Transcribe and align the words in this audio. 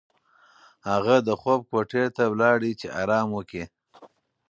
هغه 0.89 1.15
د 1.27 1.29
خوب 1.41 1.59
کوټې 1.71 2.05
ته 2.15 2.23
لاړه 2.41 2.71
چې 2.79 2.87
ارام 3.01 3.27
وکړي. 3.33 3.63